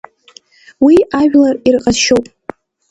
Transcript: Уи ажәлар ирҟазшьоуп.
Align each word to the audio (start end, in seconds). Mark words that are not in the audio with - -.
Уи 0.83 0.95
ажәлар 1.19 1.55
ирҟазшьоуп. 1.67 2.25